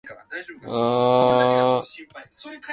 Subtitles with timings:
[0.01, 0.01] 想おもい出で巡めぐらせ